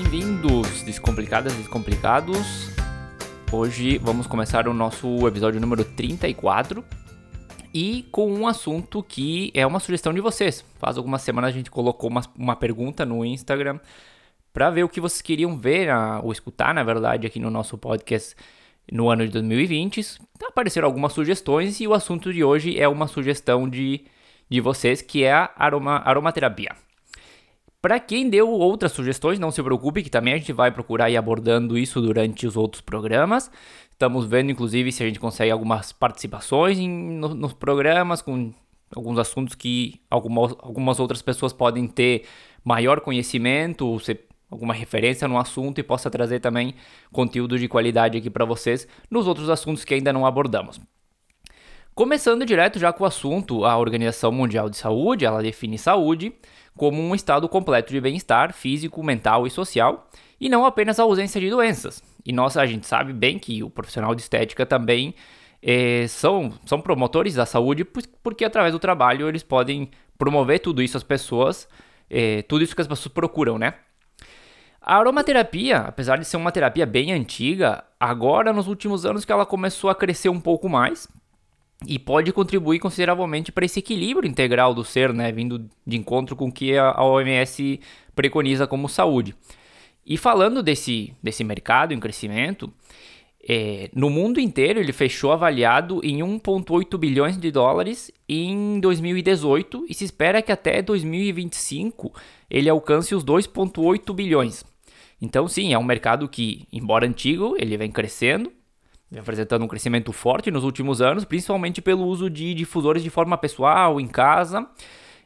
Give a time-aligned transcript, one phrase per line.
[0.00, 2.70] Bem-vindos, descomplicadas descomplicados.
[3.50, 6.84] Hoje vamos começar o nosso episódio número 34
[7.74, 10.64] e com um assunto que é uma sugestão de vocês.
[10.78, 13.80] Faz algumas semanas a gente colocou uma, uma pergunta no Instagram
[14.52, 15.88] para ver o que vocês queriam ver
[16.22, 18.36] ou escutar, na verdade, aqui no nosso podcast
[18.92, 20.20] no ano de 2020.
[20.46, 24.04] Apareceram algumas sugestões e o assunto de hoje é uma sugestão de,
[24.48, 26.87] de vocês, que é a aroma, aromaterapia.
[27.80, 31.16] Para quem deu outras sugestões, não se preocupe, que também a gente vai procurar ir
[31.16, 33.50] abordando isso durante os outros programas.
[33.88, 38.52] Estamos vendo, inclusive, se a gente consegue algumas participações em, no, nos programas, com
[38.94, 42.24] alguns assuntos que algumas, algumas outras pessoas podem ter
[42.64, 46.74] maior conhecimento, ou ser alguma referência no assunto e possa trazer também
[47.12, 50.80] conteúdo de qualidade aqui para vocês nos outros assuntos que ainda não abordamos.
[51.94, 56.32] Começando direto já com o assunto, a Organização Mundial de Saúde, ela define saúde
[56.78, 60.08] como um estado completo de bem-estar físico, mental e social,
[60.40, 62.02] e não apenas a ausência de doenças.
[62.24, 65.14] E nós, a gente sabe bem que o profissional de estética também
[65.60, 67.84] é, são, são promotores da saúde,
[68.22, 71.68] porque através do trabalho eles podem promover tudo isso às pessoas,
[72.08, 73.74] é, tudo isso que as pessoas procuram, né?
[74.80, 79.44] A aromaterapia, apesar de ser uma terapia bem antiga, agora nos últimos anos que ela
[79.44, 81.08] começou a crescer um pouco mais
[81.86, 86.48] e pode contribuir consideravelmente para esse equilíbrio integral do ser, né, vindo de encontro com
[86.48, 87.80] o que a OMS
[88.14, 89.34] preconiza como saúde.
[90.04, 92.72] E falando desse, desse mercado em crescimento,
[93.46, 99.94] é, no mundo inteiro ele fechou avaliado em 1,8 bilhões de dólares em 2018 e
[99.94, 102.12] se espera que até 2025
[102.50, 104.64] ele alcance os 2,8 bilhões.
[105.20, 108.52] Então, sim, é um mercado que, embora antigo, ele vem crescendo,
[109.16, 114.00] apresentando um crescimento forte nos últimos anos, principalmente pelo uso de difusores de forma pessoal,
[114.00, 114.66] em casa.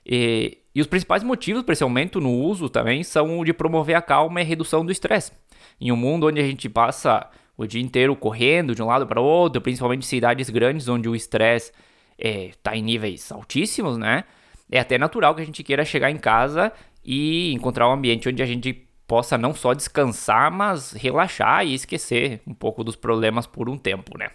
[0.06, 3.97] E, e os principais motivos para esse aumento no uso também são o de promover
[3.97, 5.32] a calma e a redução do estresse.
[5.81, 9.21] Em um mundo onde a gente passa o dia inteiro correndo de um lado para
[9.21, 11.72] o outro, principalmente em cidades grandes onde o estresse
[12.19, 14.25] está é, em níveis altíssimos, né?
[14.71, 16.72] É até natural que a gente queira chegar em casa
[17.04, 22.41] e encontrar um ambiente onde a gente possa não só descansar, mas relaxar e esquecer
[22.47, 24.31] um pouco dos problemas por um tempo, né?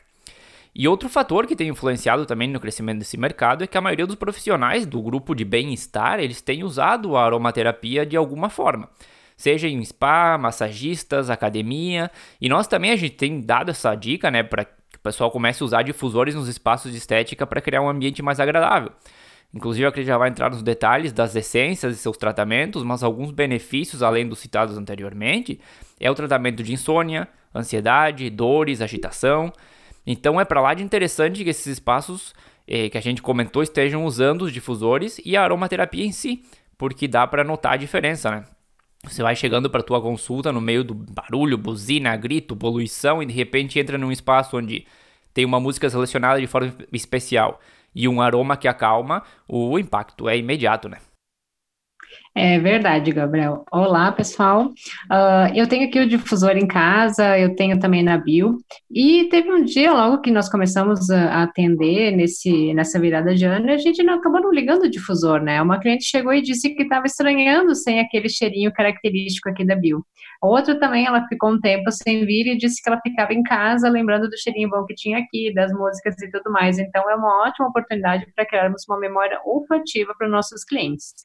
[0.76, 4.06] E outro fator que tem influenciado também no crescimento desse mercado é que a maioria
[4.06, 8.88] dos profissionais do grupo de bem-estar, eles têm usado a aromaterapia de alguma forma.
[9.36, 14.44] Seja em spa, massagistas, academia, e nós também a gente tem dado essa dica, né,
[14.44, 17.90] para que o pessoal comece a usar difusores nos espaços de estética para criar um
[17.90, 18.92] ambiente mais agradável.
[19.54, 24.04] Inclusive, a já vai entrar nos detalhes das essências e seus tratamentos, mas alguns benefícios,
[24.04, 25.60] além dos citados anteriormente,
[26.00, 29.52] é o tratamento de insônia, ansiedade, dores, agitação.
[30.06, 32.36] Então, é para lá de interessante que esses espaços
[32.68, 36.44] eh, que a gente comentou estejam usando os difusores e a aromaterapia em si,
[36.78, 38.46] porque dá para notar a diferença, né?
[39.04, 43.34] Você vai chegando para tua consulta no meio do barulho, buzina, grito, poluição e de
[43.34, 44.86] repente entra num espaço onde
[45.34, 47.60] tem uma música selecionada de forma especial
[47.98, 51.00] e um aroma que acalma, o impacto é imediato, né?
[52.40, 53.66] É verdade, Gabriel.
[53.72, 54.66] Olá, pessoal.
[54.66, 58.60] Uh, eu tenho aqui o difusor em casa, eu tenho também na Bio.
[58.92, 63.72] E teve um dia, logo que nós começamos a atender nesse, nessa virada de ano,
[63.72, 65.60] a gente não, acabou não ligando o difusor, né?
[65.60, 70.06] Uma cliente chegou e disse que estava estranhando sem aquele cheirinho característico aqui da Bio.
[70.40, 73.90] Outro também, ela ficou um tempo sem vir e disse que ela ficava em casa
[73.90, 76.78] lembrando do cheirinho bom que tinha aqui, das músicas e tudo mais.
[76.78, 81.16] Então, é uma ótima oportunidade para criarmos uma memória olfativa para nossos clientes.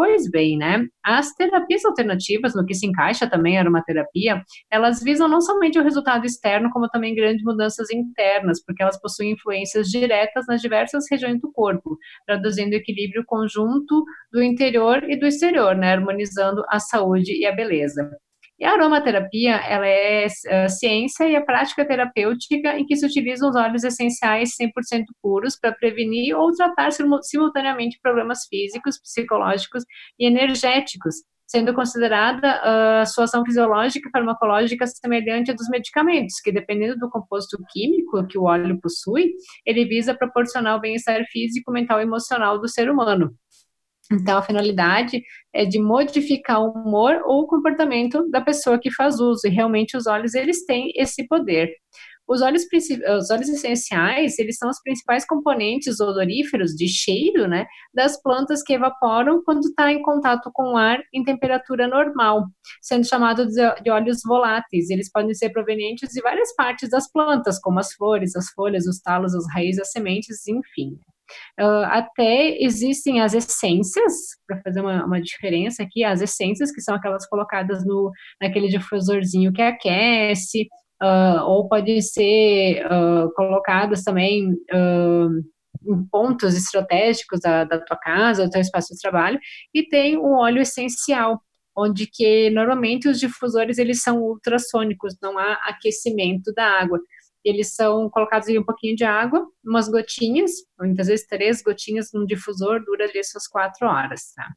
[0.00, 0.86] Pois bem, né?
[1.04, 5.82] As terapias alternativas, no que se encaixa também a aromaterapia, elas visam não somente o
[5.82, 11.38] resultado externo, como também grandes mudanças internas, porque elas possuem influências diretas nas diversas regiões
[11.38, 14.02] do corpo, traduzindo o equilíbrio conjunto
[14.32, 15.92] do interior e do exterior, né?
[15.92, 18.10] Harmonizando a saúde e a beleza.
[18.60, 23.48] E a aromaterapia, ela é a ciência e a prática terapêutica em que se utilizam
[23.48, 26.90] os óleos essenciais 100% puros para prevenir ou tratar
[27.22, 29.82] simultaneamente problemas físicos, psicológicos
[30.18, 31.14] e energéticos,
[31.46, 37.08] sendo considerada a sua ação fisiológica e farmacológica semelhante à dos medicamentos, que dependendo do
[37.08, 39.32] composto químico que o óleo possui,
[39.64, 43.34] ele visa proporcionar o bem-estar físico, mental e emocional do ser humano.
[44.12, 45.22] Então, a finalidade
[45.52, 49.96] é de modificar o humor ou o comportamento da pessoa que faz uso, e realmente
[49.96, 51.70] os óleos, eles têm esse poder.
[52.26, 52.62] Os óleos,
[53.18, 58.72] os óleos essenciais, eles são os principais componentes odoríferos de cheiro, né, das plantas que
[58.72, 62.46] evaporam quando está em contato com o ar em temperatura normal,
[62.80, 63.52] sendo chamados
[63.82, 64.90] de óleos voláteis.
[64.90, 69.00] Eles podem ser provenientes de várias partes das plantas, como as flores, as folhas, os
[69.00, 70.98] talos, as raízes, as sementes, enfim.
[71.58, 74.12] Uh, até existem as essências,
[74.46, 78.10] para fazer uma, uma diferença aqui, as essências, que são aquelas colocadas no,
[78.40, 80.68] naquele difusorzinho que aquece,
[81.02, 84.54] uh, ou pode ser uh, colocadas também
[85.82, 89.38] em pontos estratégicos da, da tua casa, do teu espaço de trabalho,
[89.74, 91.40] e tem o óleo essencial,
[91.76, 97.00] onde que normalmente os difusores eles são ultrassônicos, não há aquecimento da água.
[97.44, 102.26] Eles são colocados em um pouquinho de água, umas gotinhas, muitas vezes três gotinhas num
[102.26, 104.48] difusor, dura ali suas quatro horas, tá?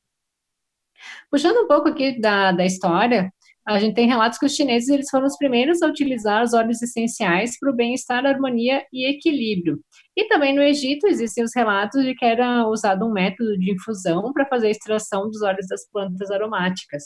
[1.30, 3.32] Puxando um pouco aqui da, da história,
[3.66, 6.82] a gente tem relatos que os chineses eles foram os primeiros a utilizar os óleos
[6.82, 9.80] essenciais para o bem-estar, harmonia e equilíbrio.
[10.18, 14.34] E também no Egito existem os relatos de que era usado um método de infusão
[14.34, 17.04] para fazer a extração dos óleos das plantas aromáticas.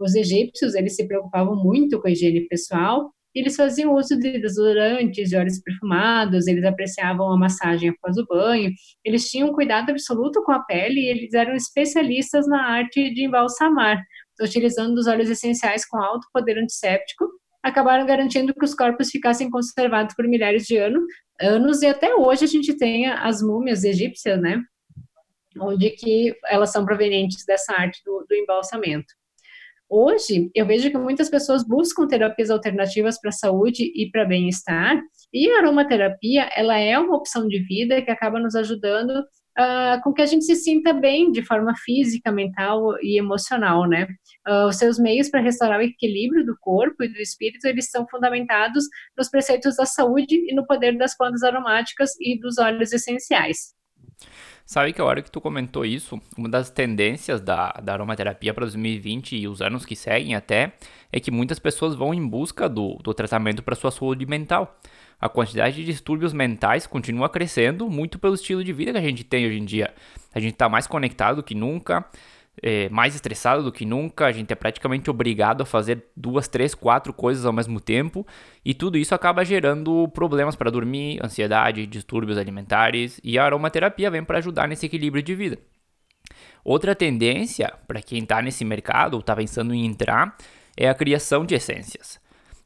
[0.00, 5.28] Os egípcios eles se preocupavam muito com a higiene pessoal eles faziam uso de desodorantes,
[5.28, 8.70] de óleos perfumados, eles apreciavam a massagem após o banho,
[9.04, 14.02] eles tinham cuidado absoluto com a pele e eles eram especialistas na arte de embalsamar,
[14.40, 17.28] utilizando os óleos essenciais com alto poder antisséptico,
[17.62, 21.02] acabaram garantindo que os corpos ficassem conservados por milhares de anos,
[21.40, 24.62] anos e até hoje a gente tem as múmias egípcias, né?
[25.58, 29.19] Onde que elas são provenientes dessa arte do, do embalsamento.
[29.92, 35.02] Hoje, eu vejo que muitas pessoas buscam terapias alternativas para a saúde e para bem-estar,
[35.34, 40.12] e a aromaterapia, ela é uma opção de vida que acaba nos ajudando uh, com
[40.12, 44.06] que a gente se sinta bem de forma física, mental e emocional, né?
[44.48, 48.06] Uh, os seus meios para restaurar o equilíbrio do corpo e do espírito, eles são
[48.08, 48.84] fundamentados
[49.18, 53.79] nos preceitos da saúde e no poder das plantas aromáticas e dos óleos essenciais.
[54.64, 58.64] Sabe que a hora que tu comentou isso, uma das tendências da, da aromaterapia para
[58.64, 60.74] 2020 e os anos que seguem até,
[61.12, 64.78] é que muitas pessoas vão em busca do, do tratamento para sua saúde mental.
[65.20, 69.24] A quantidade de distúrbios mentais continua crescendo muito pelo estilo de vida que a gente
[69.24, 69.92] tem hoje em dia.
[70.32, 72.04] A gente está mais conectado que nunca,
[72.62, 76.74] é, mais estressado do que nunca, a gente é praticamente obrigado a fazer duas, três,
[76.74, 78.26] quatro coisas ao mesmo tempo
[78.64, 84.24] e tudo isso acaba gerando problemas para dormir, ansiedade, distúrbios alimentares e a aromaterapia vem
[84.24, 85.58] para ajudar nesse equilíbrio de vida.
[86.62, 90.36] Outra tendência para quem está nesse mercado ou está pensando em entrar
[90.76, 92.20] é a criação de essências.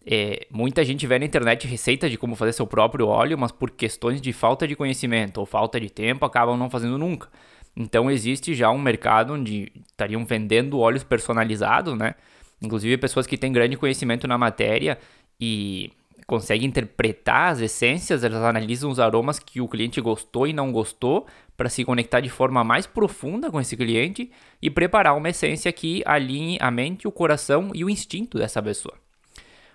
[0.06, 3.70] É, muita gente vê na internet receitas de como fazer seu próprio óleo, mas por
[3.70, 7.28] questões de falta de conhecimento ou falta de tempo acabam não fazendo nunca.
[7.76, 12.14] Então existe já um mercado onde estariam vendendo óleos personalizados, né?
[12.62, 14.98] Inclusive pessoas que têm grande conhecimento na matéria
[15.40, 15.90] e
[16.26, 21.26] conseguem interpretar as essências, elas analisam os aromas que o cliente gostou e não gostou
[21.56, 24.30] para se conectar de forma mais profunda com esse cliente
[24.60, 28.94] e preparar uma essência que alinhe a mente, o coração e o instinto dessa pessoa.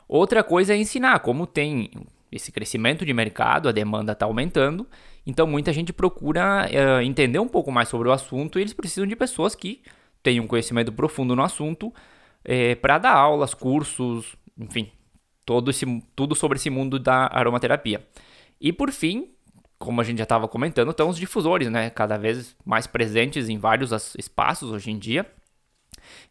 [0.07, 1.91] Outra coisa é ensinar, como tem
[2.31, 4.87] esse crescimento de mercado, a demanda está aumentando,
[5.29, 9.07] então muita gente procura uh, entender um pouco mais sobre o assunto e eles precisam
[9.07, 9.81] de pessoas que
[10.23, 11.93] tenham conhecimento profundo no assunto
[12.43, 14.91] é, para dar aulas, cursos, enfim,
[15.45, 15.85] todo esse,
[16.15, 18.05] tudo sobre esse mundo da aromaterapia.
[18.59, 19.29] E por fim,
[19.77, 21.89] como a gente já estava comentando, estão os difusores, né?
[21.89, 25.25] Cada vez mais presentes em vários espaços hoje em dia.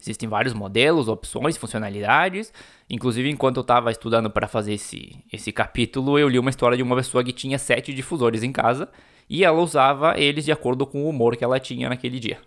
[0.00, 2.52] Existem vários modelos, opções, funcionalidades.
[2.88, 6.82] Inclusive, enquanto eu estava estudando para fazer esse, esse capítulo, eu li uma história de
[6.84, 8.88] uma pessoa que tinha sete difusores em casa
[9.28, 12.38] e ela usava eles de acordo com o humor que ela tinha naquele dia.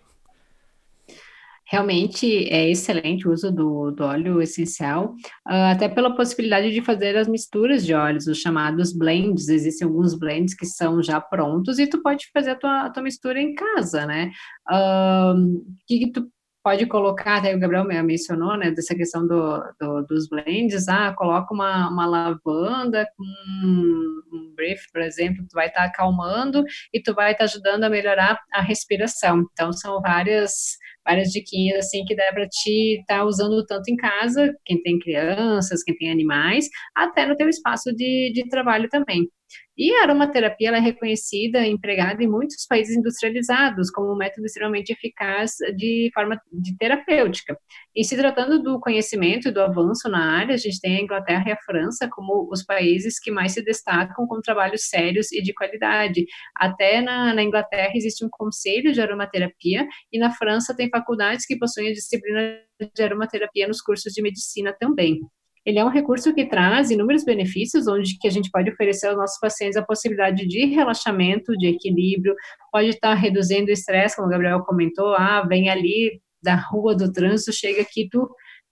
[1.66, 5.14] Realmente é excelente o uso do, do óleo essencial,
[5.46, 9.48] uh, até pela possibilidade de fazer as misturas de óleos, os chamados blends.
[9.48, 13.02] Existem alguns blends que são já prontos e tu pode fazer a tua, a tua
[13.02, 14.30] mistura em casa, né?
[14.70, 16.28] O uh, que, que tu
[16.62, 21.52] pode colocar, até o Gabriel mencionou, né, dessa questão do, do, dos blends, ah, coloca
[21.52, 27.14] uma, uma lavanda com um brief, por exemplo, tu vai estar tá acalmando e tu
[27.14, 29.44] vai estar tá ajudando a melhorar a respiração.
[29.52, 33.96] Então, são várias várias diquinhas assim que dá para te estar tá usando tanto em
[33.96, 39.28] casa, quem tem crianças, quem tem animais, até no teu espaço de, de trabalho também.
[39.76, 45.52] E a aromaterapia é reconhecida empregada em muitos países industrializados como um método extremamente eficaz
[45.76, 47.56] de forma de terapêutica.
[47.96, 51.44] E se tratando do conhecimento e do avanço na área, a gente tem a Inglaterra
[51.48, 55.54] e a França como os países que mais se destacam com trabalhos sérios e de
[55.54, 56.26] qualidade.
[56.54, 61.58] Até na, na Inglaterra existe um conselho de aromaterapia e na França tem faculdades que
[61.58, 62.58] possuem a disciplina
[62.94, 65.20] de aromaterapia nos cursos de medicina também.
[65.64, 69.16] Ele é um recurso que traz inúmeros benefícios, onde que a gente pode oferecer aos
[69.16, 72.34] nossos pacientes a possibilidade de relaxamento, de equilíbrio,
[72.72, 77.12] pode estar reduzindo o estresse, como o Gabriel comentou, ah, vem ali da rua do
[77.12, 78.28] trânsito, chega aqui, tu,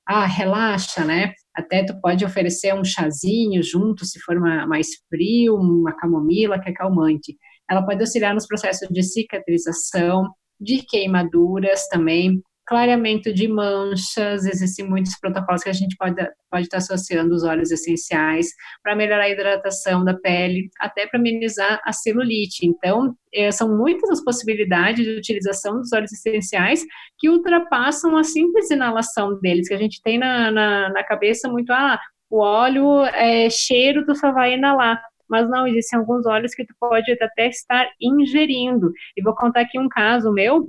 [0.06, 1.32] ah, relaxa, né?
[1.54, 6.70] Até tu pode oferecer um chazinho junto, se for uma, mais frio, uma camomila, que
[6.70, 7.36] é calmante.
[7.70, 10.28] Ela pode auxiliar nos processos de cicatrização,
[10.60, 16.14] de queimaduras também, clareamento de manchas, existem muitos protocolos que a gente pode,
[16.48, 18.46] pode estar associando os óleos essenciais
[18.80, 22.64] para melhorar a hidratação da pele, até para amenizar a celulite.
[22.64, 26.84] Então, é, são muitas as possibilidades de utilização dos óleos essenciais
[27.18, 31.72] que ultrapassam a simples inalação deles, que a gente tem na, na, na cabeça muito,
[31.72, 31.98] ah,
[32.30, 36.74] o óleo é cheiro, tu só vai inalar mas não, existem alguns óleos que tu
[36.80, 38.90] pode até estar ingerindo.
[39.16, 40.68] E vou contar aqui um caso meu,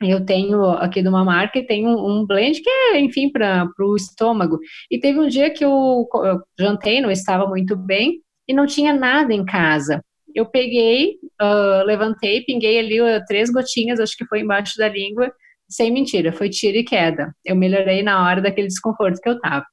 [0.00, 3.96] eu tenho aqui de uma marca e tenho um, blend que é, enfim, para o
[3.96, 4.58] estômago.
[4.90, 8.92] E teve um dia que eu, eu, jantei, não estava muito bem, e não tinha
[8.92, 10.02] nada em casa.
[10.34, 15.32] Eu peguei, uh, levantei, pinguei ali uh, três gotinhas, acho que foi embaixo da língua,
[15.68, 17.32] sem mentira, foi tiro e queda.
[17.44, 19.64] Eu melhorei na hora daquele desconforto que eu tava.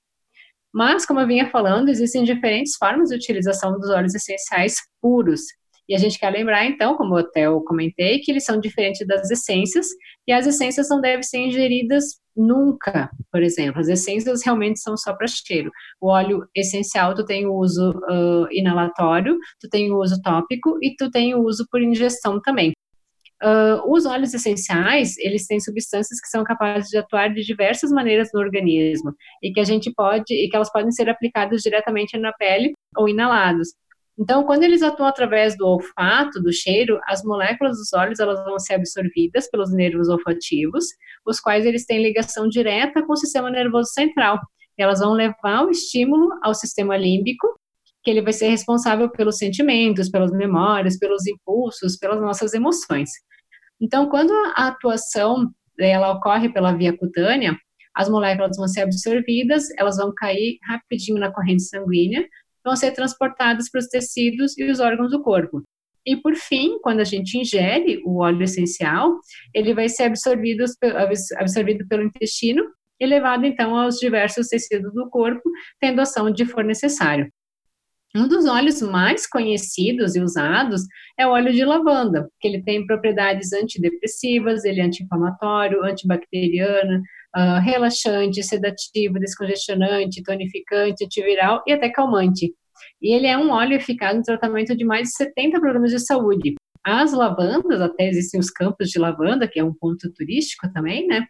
[0.71, 5.41] Mas, como eu vinha falando, existem diferentes formas de utilização dos óleos essenciais puros.
[5.87, 9.31] E a gente quer lembrar, então, como até eu comentei, que eles são diferentes das
[9.31, 9.87] essências,
[10.27, 13.79] e as essências não devem ser ingeridas nunca, por exemplo.
[13.79, 15.71] As essências realmente são só para cheiro.
[15.99, 20.95] O óleo essencial, tu tem o uso uh, inalatório, tu tem o uso tópico e
[20.95, 22.73] tu tem o uso por ingestão também.
[23.43, 28.29] Uh, os óleos essenciais, eles têm substâncias que são capazes de atuar de diversas maneiras
[28.33, 29.13] no organismo
[29.43, 33.07] e que a gente pode, e que elas podem ser aplicadas diretamente na pele ou
[33.07, 33.69] inalados.
[34.19, 38.57] Então, quando eles atuam através do olfato, do cheiro, as moléculas dos óleos elas vão
[38.57, 40.85] ser absorvidas pelos nervos olfativos,
[41.25, 44.39] os quais eles têm ligação direta com o sistema nervoso central.
[44.75, 47.47] Elas vão levar o estímulo ao sistema límbico,
[48.03, 53.09] que ele vai ser responsável pelos sentimentos, pelas memórias, pelos impulsos, pelas nossas emoções.
[53.79, 57.55] Então, quando a atuação ela ocorre pela via cutânea,
[57.93, 62.27] as moléculas vão ser absorvidas, elas vão cair rapidinho na corrente sanguínea,
[62.67, 65.63] vão ser transportadas para os tecidos e os órgãos do corpo.
[66.05, 69.17] E por fim, quando a gente ingere o óleo essencial,
[69.53, 70.65] ele vai ser absorvido,
[71.37, 72.63] absorvido pelo intestino
[72.99, 77.31] e levado então aos diversos tecidos do corpo, tendo ação de for necessário.
[78.15, 80.81] Um dos óleos mais conhecidos e usados
[81.19, 87.01] é o óleo de lavanda, que ele tem propriedades antidepressivas, ele é anti-inflamatório, antibacteriano,
[87.37, 92.53] uh, relaxante, sedativo, descongestionante, tonificante, antiviral e até calmante.
[93.01, 96.55] E ele é um óleo eficaz no tratamento de mais de 70 problemas de saúde.
[96.83, 101.25] As lavandas, até existem os campos de lavanda, que é um ponto turístico também, né?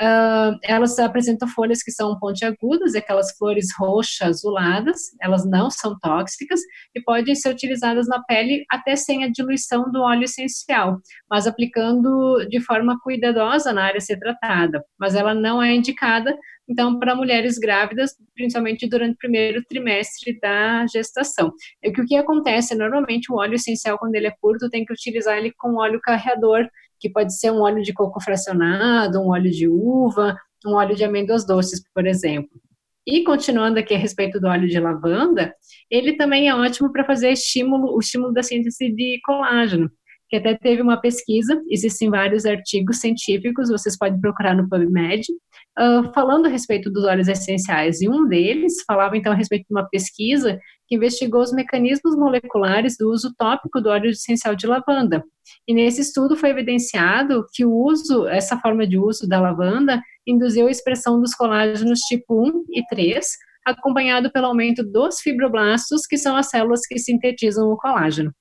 [0.00, 6.60] Uh, elas apresentam folhas que são pontiagudas, aquelas flores roxas, azuladas, elas não são tóxicas
[6.94, 12.46] e podem ser utilizadas na pele até sem a diluição do óleo essencial, mas aplicando
[12.48, 14.82] de forma cuidadosa na área a ser tratada.
[14.98, 16.34] Mas ela não é indicada,
[16.70, 21.52] então, para mulheres grávidas, principalmente durante o primeiro trimestre da gestação.
[21.82, 24.92] É que o que acontece, normalmente o óleo essencial, quando ele é curto, tem que
[24.92, 26.68] utilizar ele com óleo carreador,
[27.00, 31.02] que pode ser um óleo de coco fracionado, um óleo de uva, um óleo de
[31.02, 32.60] amêndoas doces, por exemplo.
[33.06, 35.54] E continuando aqui a respeito do óleo de lavanda,
[35.90, 39.90] ele também é ótimo para fazer estímulo, o estímulo da síntese de colágeno,
[40.28, 45.26] que até teve uma pesquisa, existem vários artigos científicos, vocês podem procurar no PubMed,
[46.14, 49.88] falando a respeito dos óleos essenciais, e um deles falava então a respeito de uma
[49.88, 55.22] pesquisa que investigou os mecanismos moleculares do uso tópico do óleo essencial de lavanda.
[55.66, 60.66] E nesse estudo foi evidenciado que o uso, essa forma de uso da lavanda, induziu
[60.66, 63.26] a expressão dos colágenos tipo 1 e 3,
[63.64, 68.32] acompanhado pelo aumento dos fibroblastos, que são as células que sintetizam o colágeno.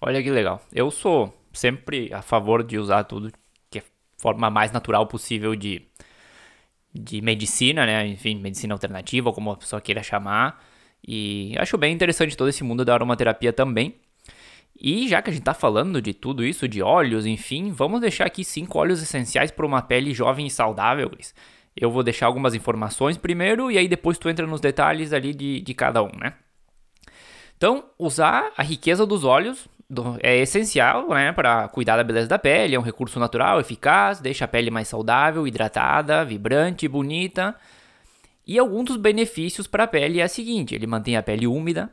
[0.00, 0.62] Olha que legal.
[0.72, 3.32] Eu sou sempre a favor de usar tudo
[3.70, 3.82] que é
[4.18, 5.82] forma mais natural possível de
[6.98, 8.06] de medicina, né?
[8.06, 10.62] Enfim, medicina alternativa, como a pessoa queira chamar.
[11.06, 13.96] E acho bem interessante todo esse mundo da aromaterapia também.
[14.78, 18.26] E já que a gente tá falando de tudo isso, de óleos, enfim, vamos deixar
[18.26, 21.34] aqui cinco óleos essenciais para uma pele jovem e saudável, Cris.
[21.74, 25.60] Eu vou deixar algumas informações primeiro e aí depois tu entra nos detalhes ali de,
[25.60, 26.34] de cada um, né?
[27.56, 29.66] Então, usar a riqueza dos óleos
[30.20, 34.44] é essencial, né, para cuidar da beleza da pele, é um recurso natural, eficaz, deixa
[34.44, 37.54] a pele mais saudável, hidratada, vibrante, bonita.
[38.46, 41.90] E alguns dos benefícios para a pele é a seguinte: ele mantém a pele úmida,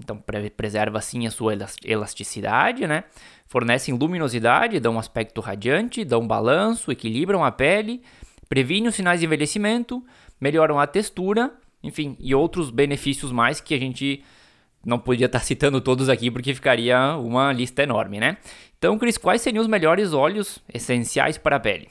[0.00, 0.22] então
[0.56, 3.04] preserva assim a sua elasticidade, né?
[3.46, 8.02] Fornecem luminosidade, dão um aspecto radiante, dão balanço, equilibram a pele,
[8.48, 10.04] previnem os sinais de envelhecimento,
[10.40, 14.22] melhoram a textura, enfim, e outros benefícios mais que a gente
[14.84, 18.36] não podia estar citando todos aqui porque ficaria uma lista enorme, né?
[18.78, 21.88] Então, Cris, quais seriam os melhores óleos essenciais para a pele?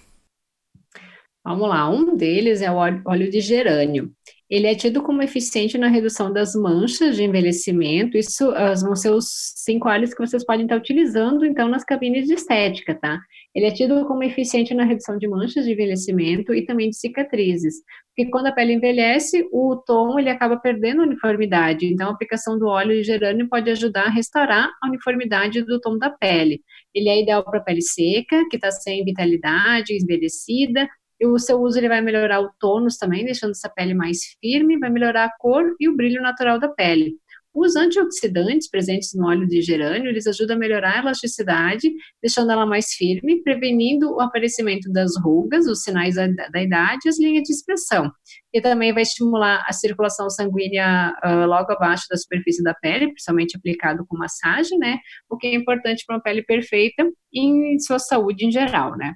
[1.43, 4.11] Vamos lá, um deles é o óleo de gerânio.
[4.49, 8.17] Ele é tido como eficiente na redução das manchas de envelhecimento.
[8.17, 9.25] Isso uh, vão ser os
[9.55, 13.19] cinco óleos que vocês podem estar utilizando, então, nas cabines de estética, tá?
[13.55, 17.75] Ele é tido como eficiente na redução de manchas de envelhecimento e também de cicatrizes.
[18.13, 21.85] Porque quando a pele envelhece, o tom ele acaba perdendo uniformidade.
[21.85, 25.97] Então, a aplicação do óleo de gerânio pode ajudar a restaurar a uniformidade do tom
[25.97, 26.61] da pele.
[26.93, 30.85] Ele é ideal para pele seca, que está sem vitalidade, envelhecida,
[31.19, 34.77] e o seu uso ele vai melhorar o tônus também, deixando essa pele mais firme,
[34.77, 37.15] vai melhorar a cor e o brilho natural da pele.
[37.55, 41.89] Os antioxidantes presentes no óleo de gerânio, eles ajudam a melhorar a elasticidade,
[42.21, 47.09] deixando ela mais firme, prevenindo o aparecimento das rugas, os sinais da, da idade e
[47.09, 48.11] as linhas de expressão.
[48.53, 53.55] E também vai estimular a circulação sanguínea uh, logo abaixo da superfície da pele, principalmente
[53.55, 54.99] aplicado com massagem, né?
[55.29, 59.13] O que é importante para uma pele perfeita e em sua saúde em geral, né?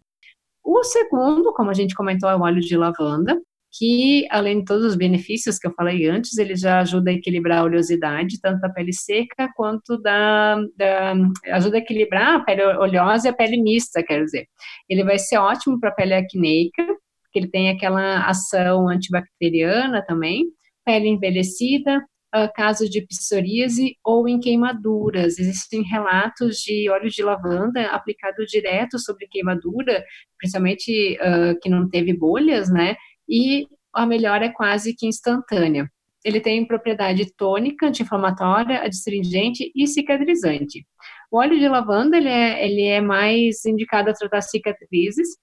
[0.64, 3.38] O segundo, como a gente comentou, é o óleo de lavanda,
[3.72, 7.60] que além de todos os benefícios que eu falei antes, ele já ajuda a equilibrar
[7.60, 11.14] a oleosidade, tanto da pele seca quanto da, da
[11.54, 14.48] ajuda a equilibrar a pele oleosa e a pele mista, quer dizer.
[14.90, 16.84] Ele vai ser ótimo para a pele acneica,
[17.24, 20.46] porque ele tem aquela ação antibacteriana também,
[20.84, 22.04] pele envelhecida,
[22.36, 25.38] uh, casos de psoríase ou em queimaduras.
[25.38, 30.04] Existem relatos de óleo de lavanda aplicado direto sobre queimadura,
[30.38, 32.96] principalmente uh, que não teve bolhas, né?
[33.30, 35.90] E a melhora é quase que instantânea.
[36.24, 40.86] Ele tem propriedade tônica, anti-inflamatória, adstringente e cicatrizante.
[41.32, 45.38] O óleo de lavanda ele é, ele é mais indicado a tratar cicatrizes,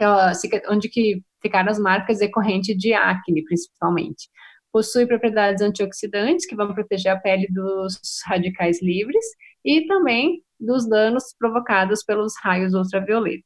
[0.00, 4.28] é onde que ficaram as marcas decorrentes de acne, principalmente.
[4.72, 9.24] Possui propriedades antioxidantes que vão proteger a pele dos radicais livres
[9.64, 13.44] e também dos danos provocados pelos raios ultravioleta.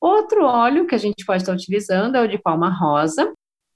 [0.00, 3.32] Outro óleo que a gente pode estar utilizando é o de palma rosa,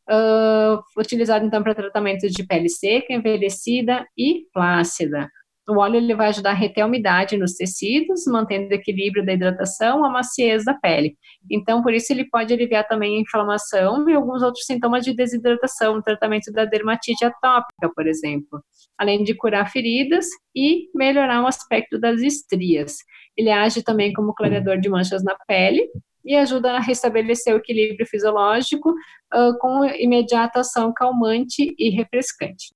[0.09, 5.29] uh, utilizado então para tratamento de pele seca, envelhecida e flácida.
[5.69, 9.33] O óleo ele vai ajudar a reter a umidade nos tecidos, mantendo o equilíbrio da
[9.33, 11.17] hidratação, a maciez da pele.
[11.49, 15.95] Então, por isso, ele pode aliviar também a inflamação e alguns outros sintomas de desidratação,
[15.95, 18.61] no tratamento da dermatite atópica, por exemplo.
[18.99, 22.97] Além de curar feridas e melhorar o aspecto das estrias.
[23.37, 25.89] Ele age também como clareador de manchas na pele
[26.25, 32.75] e ajuda a restabelecer o equilíbrio fisiológico uh, com imediata ação calmante e refrescante.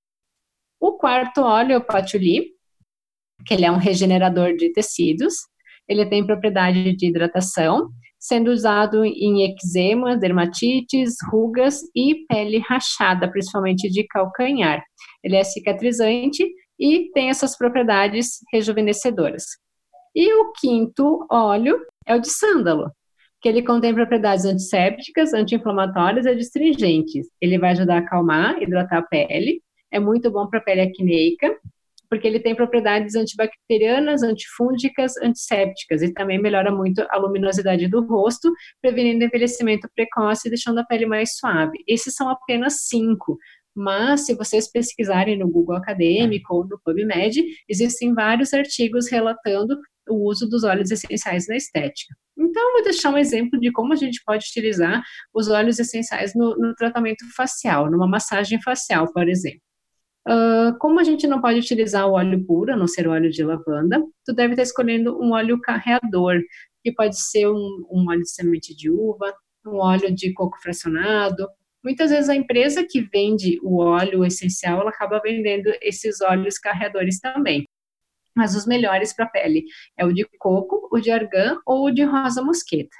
[0.80, 2.50] O quarto óleo é o patchouli,
[3.46, 5.35] que ele é um regenerador de tecidos.
[5.88, 13.88] Ele tem propriedade de hidratação, sendo usado em eczema, dermatites, rugas e pele rachada, principalmente
[13.88, 14.82] de calcanhar.
[15.22, 16.44] Ele é cicatrizante
[16.78, 19.44] e tem essas propriedades rejuvenescedoras.
[20.14, 22.90] E o quinto óleo é o de sândalo,
[23.46, 27.28] que ele contém propriedades antissépticas, anti-inflamatórias e adstringentes.
[27.40, 31.56] Ele vai ajudar a acalmar, hidratar a pele, é muito bom para a pele acneica,
[32.11, 38.52] porque ele tem propriedades antibacterianas, antifúngicas, antissépticas e também melhora muito a luminosidade do rosto,
[38.82, 41.78] prevenindo envelhecimento precoce e deixando a pele mais suave.
[41.87, 43.38] Esses são apenas cinco,
[43.72, 50.28] mas se vocês pesquisarem no Google Acadêmico ou no PubMed, existem vários artigos relatando o
[50.28, 52.14] uso dos óleos essenciais na estética.
[52.38, 55.02] Então, vou deixar um exemplo de como a gente pode utilizar
[55.34, 59.60] os óleos essenciais no, no tratamento facial, numa massagem facial, por exemplo.
[60.28, 63.30] Uh, como a gente não pode utilizar o óleo puro, a não ser o óleo
[63.30, 66.40] de lavanda, tu deve estar escolhendo um óleo carreador,
[66.82, 69.32] que pode ser um, um óleo de semente de uva,
[69.66, 71.48] um óleo de coco fracionado.
[71.82, 77.20] Muitas vezes a empresa que vende o óleo essencial, ela acaba vendendo esses óleos carreadores
[77.20, 77.65] também
[78.37, 79.64] mas os melhores para a pele
[79.99, 82.96] é o de coco, o de argan ou o de rosa mosqueta.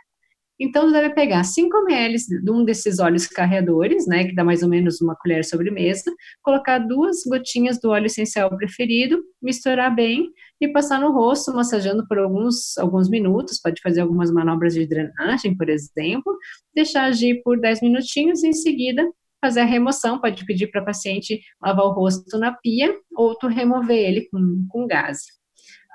[0.59, 4.63] Então, você deve pegar 5 ml de um desses óleos carreadores, né, que dá mais
[4.63, 6.11] ou menos uma colher sobremesa,
[6.43, 12.19] colocar duas gotinhas do óleo essencial preferido, misturar bem e passar no rosto, massageando por
[12.19, 16.35] alguns, alguns minutos, pode fazer algumas manobras de drenagem, por exemplo,
[16.75, 19.07] deixar agir por 10 minutinhos e em seguida
[19.41, 23.47] fazer a remoção, pode pedir para a paciente lavar o rosto na pia ou tu
[23.47, 25.19] remover ele com, com gás.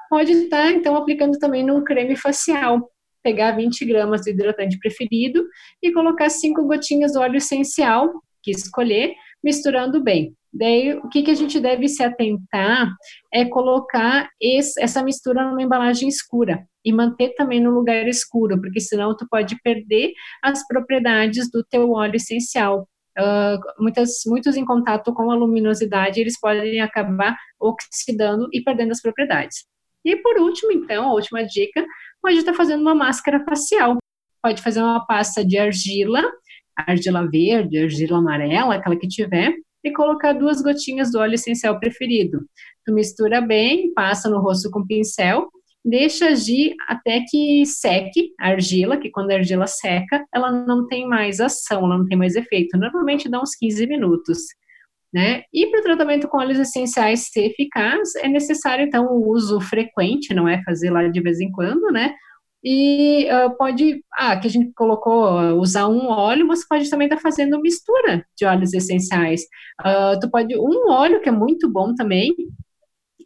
[0.10, 2.90] Pode estar, então, aplicando também no creme facial,
[3.24, 5.46] pegar 20 gramas do hidratante preferido
[5.82, 8.12] e colocar 5 gotinhas do óleo essencial,
[8.44, 10.36] que escolher, misturando bem.
[10.54, 12.92] Daí, o que, que a gente deve se atentar
[13.34, 18.82] é colocar esse, essa mistura numa embalagem escura e manter também no lugar escuro, porque
[18.82, 20.12] senão tu pode perder
[20.44, 22.86] as propriedades do teu óleo essencial.
[23.18, 29.02] Uh, muitas, muitos em contato com a luminosidade, eles podem acabar oxidando e perdendo as
[29.02, 29.66] propriedades.
[30.04, 31.86] E por último, então, a última dica,
[32.22, 33.98] pode estar fazendo uma máscara facial.
[34.42, 36.24] Pode fazer uma pasta de argila
[36.76, 42.46] argila verde, argila amarela, aquela que tiver, e colocar duas gotinhas do óleo essencial preferido.
[42.86, 45.50] Tu mistura bem, passa no rosto com pincel,
[45.84, 51.08] deixa agir até que seque a argila, que quando a argila seca, ela não tem
[51.08, 52.78] mais ação, ela não tem mais efeito.
[52.78, 54.40] Normalmente dá uns 15 minutos.
[55.14, 55.44] Né?
[55.54, 60.34] E para o tratamento com óleos essenciais ser eficaz, é necessário, então, o uso frequente,
[60.34, 62.14] não é fazer lá de vez em quando, né?
[62.64, 67.08] E uh, pode, ah, que a gente colocou, uh, usar um óleo, você pode também
[67.08, 69.42] estar tá fazendo mistura de óleos essenciais.
[69.82, 72.34] Uh, tu pode, um óleo que é muito bom também,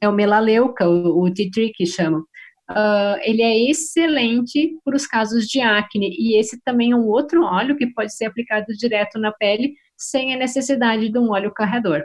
[0.02, 2.24] é o melaleuca, o, o tea tree que chama.
[2.70, 7.44] Uh, ele é excelente para os casos de acne, e esse também é um outro
[7.44, 12.04] óleo que pode ser aplicado direto na pele, sem a necessidade de um óleo carreador.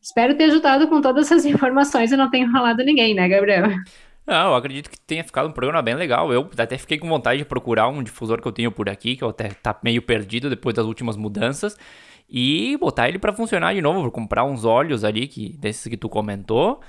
[0.00, 3.66] Espero ter ajudado com todas essas informações e não tenho enrolado ninguém, né, Gabriel?
[4.24, 6.32] Não, eu acredito que tenha ficado um programa bem legal.
[6.32, 9.24] Eu até fiquei com vontade de procurar um difusor que eu tenho por aqui, que
[9.24, 11.76] eu até tá meio perdido depois das últimas mudanças,
[12.28, 16.08] e botar ele para funcionar de novo, comprar uns óleos ali que desses que tu
[16.08, 16.80] comentou.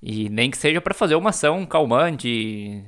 [0.00, 2.84] E nem que seja para fazer uma ação calmante,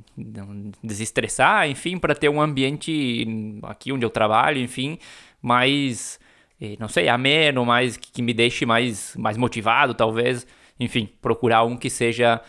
[0.83, 3.27] desestressar, enfim, para ter um ambiente
[3.65, 4.97] aqui onde eu trabalho, enfim,
[5.43, 6.21] mais,
[6.61, 10.47] eh, não sei, ameno, mais que me deixe mais, mais motivado, talvez.
[10.79, 12.41] Enfim, procurar um que seja,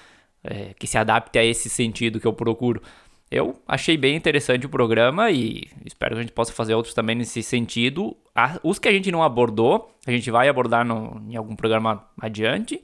[0.43, 2.81] é, que se adapte a esse sentido que eu procuro.
[3.31, 7.15] Eu achei bem interessante o programa e espero que a gente possa fazer outros também
[7.15, 8.15] nesse sentido.
[8.61, 12.81] Os que a gente não abordou, a gente vai abordar no, em algum programa adiante.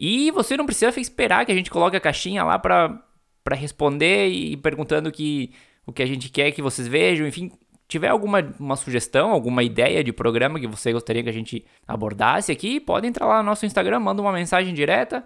[0.00, 3.04] E você não precisa esperar que a gente coloque a caixinha lá para
[3.50, 5.52] responder e perguntando que,
[5.86, 7.52] o que a gente quer que vocês vejam, enfim.
[7.86, 12.50] Tiver alguma uma sugestão, alguma ideia de programa que você gostaria que a gente abordasse
[12.50, 15.22] aqui, pode entrar lá no nosso Instagram, manda uma mensagem direta.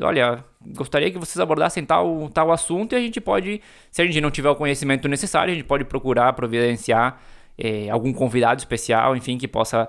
[0.00, 4.20] Olha, gostaria que vocês abordassem tal, tal assunto e a gente pode, se a gente
[4.20, 7.20] não tiver o conhecimento necessário, a gente pode procurar providenciar
[7.58, 9.88] eh, algum convidado especial, enfim, que possa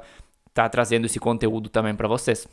[0.49, 2.47] estar tá trazendo esse conteúdo também para vocês.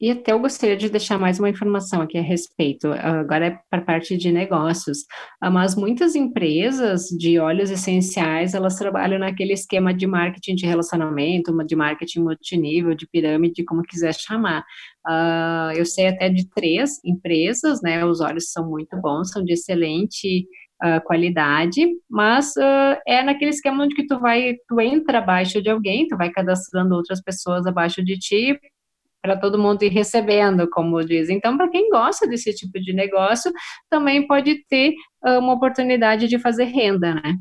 [0.00, 3.80] E até eu gostaria de deixar mais uma informação aqui a respeito, agora é para
[3.80, 4.98] a parte de negócios,
[5.40, 11.52] ah, mas muitas empresas de óleos essenciais, elas trabalham naquele esquema de marketing de relacionamento,
[11.66, 14.62] de marketing multinível, de pirâmide, como quiser chamar.
[15.04, 19.54] Uh, eu sei até de três empresas, né, os óleos são muito bons, são de
[19.54, 20.46] excelente
[20.80, 25.68] Uh, qualidade, mas uh, é naquele esquema onde que tu vai, tu entra abaixo de
[25.68, 28.56] alguém, tu vai cadastrando outras pessoas abaixo de ti,
[29.22, 31.28] para todo mundo ir recebendo, como diz.
[31.28, 33.52] Então, para quem gosta desse tipo de negócio,
[33.90, 37.36] também pode ter uh, uma oportunidade de fazer renda, né?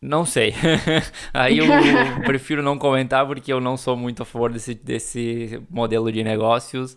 [0.00, 0.52] Não sei.
[1.32, 1.66] Aí eu
[2.26, 6.96] prefiro não comentar porque eu não sou muito a favor desse, desse modelo de negócios.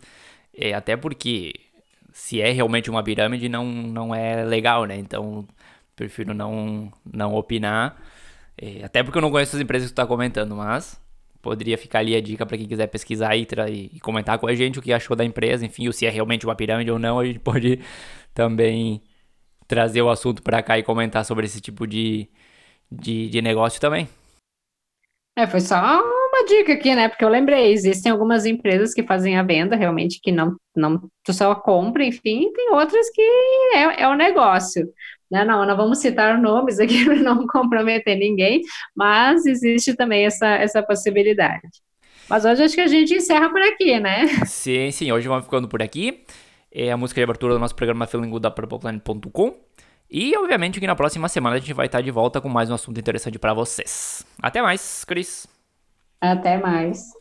[0.54, 1.54] É, até porque
[2.12, 4.98] se é realmente uma pirâmide não, não é legal, né?
[4.98, 5.48] Então
[5.96, 7.96] prefiro não, não opinar.
[8.58, 11.00] É, até porque eu não conheço as empresas que tu está comentando, mas
[11.42, 13.48] Poderia ficar ali a dica para quem quiser pesquisar e,
[13.94, 16.46] e, comentar com a gente o que achou da empresa, enfim, ou se é realmente
[16.46, 17.80] uma pirâmide ou não, a gente pode
[18.34, 19.02] também
[19.68, 22.30] trazer o assunto para cá e comentar sobre esse tipo de,
[22.92, 24.08] de, de negócio também.
[25.38, 26.02] É, foi só
[26.38, 27.10] uma dica aqui, né?
[27.10, 31.34] Porque eu lembrei, existem algumas empresas que fazem a venda realmente que não, não tu
[31.34, 33.22] só compra, enfim, tem outras que
[33.74, 34.88] é, é o negócio.
[35.30, 35.44] Né?
[35.44, 38.62] Não, não vamos citar nomes aqui para não comprometer ninguém,
[38.96, 41.68] mas existe também essa, essa possibilidade.
[42.30, 44.28] Mas hoje acho que a gente encerra por aqui, né?
[44.46, 46.24] Sim, sim, hoje vamos ficando por aqui.
[46.72, 49.56] É a música de abertura do nosso programa Feeling da PurplePlanet.com.
[50.10, 52.74] E, obviamente, que na próxima semana a gente vai estar de volta com mais um
[52.74, 54.26] assunto interessante para vocês.
[54.42, 55.48] Até mais, Cris.
[56.22, 57.12] Até mais.